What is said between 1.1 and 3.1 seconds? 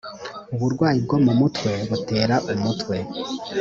mu mutwe butera umutwe